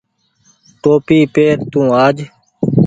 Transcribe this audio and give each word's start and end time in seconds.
ٽوپي 0.81 1.19
پير 1.33 1.55
تو 1.71 1.79
آج۔ 2.05 2.15